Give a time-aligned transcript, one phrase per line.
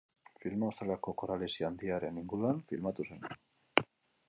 [0.45, 3.25] Filma Australiako Koral Hesi Handiaren inguruan filmatu zen.